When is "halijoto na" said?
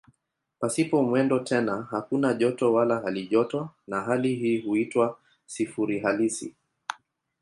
2.99-4.01